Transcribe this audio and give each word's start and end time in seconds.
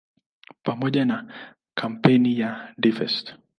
Pamoja 0.63 1.05
na 1.05 1.33
kampeni 1.75 2.39
ya 2.39 2.73
"Divest! 2.77 3.35